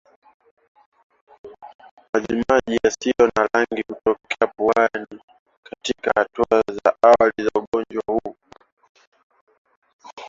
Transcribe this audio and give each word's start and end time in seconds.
Majimaji 2.13 2.75
yasiyo 2.83 3.27
na 3.35 3.47
rangi 3.53 3.83
kutokea 3.83 4.47
puani 4.55 5.23
katika 5.63 6.11
hatua 6.15 6.63
za 6.83 6.95
awali 7.01 7.43
za 7.43 7.51
ugonjwa 7.55 8.03
huu 8.07 8.35